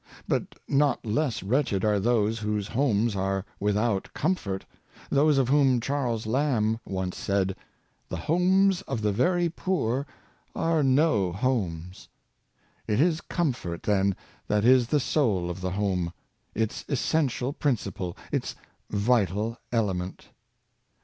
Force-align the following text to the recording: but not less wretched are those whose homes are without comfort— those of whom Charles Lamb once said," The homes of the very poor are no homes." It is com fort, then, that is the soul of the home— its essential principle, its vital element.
but 0.27 0.55
not 0.67 1.05
less 1.05 1.43
wretched 1.43 1.85
are 1.85 1.99
those 1.99 2.39
whose 2.39 2.69
homes 2.69 3.15
are 3.15 3.45
without 3.59 4.11
comfort— 4.15 4.65
those 5.11 5.37
of 5.37 5.47
whom 5.47 5.79
Charles 5.79 6.25
Lamb 6.25 6.79
once 6.87 7.15
said," 7.15 7.55
The 8.09 8.17
homes 8.17 8.81
of 8.87 9.03
the 9.03 9.11
very 9.11 9.47
poor 9.47 10.07
are 10.55 10.81
no 10.81 11.31
homes." 11.31 12.07
It 12.87 12.99
is 12.99 13.21
com 13.21 13.53
fort, 13.53 13.83
then, 13.83 14.15
that 14.47 14.65
is 14.65 14.87
the 14.87 14.99
soul 14.99 15.51
of 15.51 15.61
the 15.61 15.69
home— 15.69 16.11
its 16.65 16.83
essential 16.89 17.53
principle, 17.53 18.17
its 18.31 18.55
vital 18.89 19.55
element. 19.71 20.29